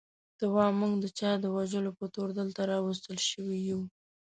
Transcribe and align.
ته 0.37 0.45
وا 0.53 0.65
موږ 0.79 0.93
د 0.99 1.05
چا 1.19 1.31
د 1.43 1.45
وژلو 1.55 1.91
په 1.99 2.05
تور 2.13 2.29
دلته 2.39 2.61
راوستل 2.71 3.17
شوي 3.29 3.59
یو. 3.69 3.81